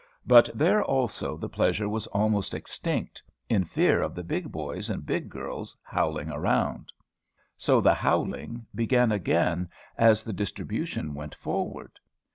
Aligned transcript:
But 0.25 0.49
there, 0.55 0.83
also, 0.83 1.37
the 1.37 1.47
pleasure 1.47 1.87
was 1.87 2.07
almost 2.07 2.55
extinct, 2.55 3.21
in 3.49 3.63
fear 3.65 4.01
of 4.01 4.15
the 4.15 4.23
big 4.23 4.51
boys 4.51 4.89
and 4.89 5.05
big 5.05 5.29
girls 5.29 5.77
howling 5.83 6.31
around. 6.31 6.91
So 7.55 7.81
the 7.81 7.93
howling 7.93 8.65
began 8.73 9.11
again, 9.11 9.69
as 9.99 10.23
the 10.23 10.33
distribution 10.33 11.13
went 11.13 11.35
forward. 11.35 11.99